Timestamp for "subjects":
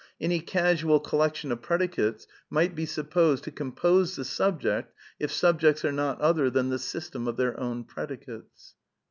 5.31-5.85